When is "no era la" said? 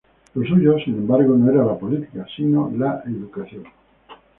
1.37-1.77